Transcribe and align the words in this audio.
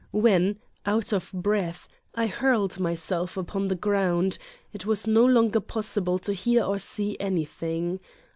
When, 0.09 0.57
out 0.83 1.13
of 1.13 1.31
breath, 1.31 1.87
I 2.15 2.25
hurled 2.25 2.79
myself 2.79 3.37
upon 3.37 3.67
the 3.67 3.75
ground, 3.75 4.39
it 4.73 4.83
was 4.83 5.05
no 5.05 5.23
longer 5.23 5.59
possible 5.59 6.17
to 6.17 6.33
hear 6.33 6.63
or 6.63 6.79
see 6.79 7.15
anything. 7.19 7.99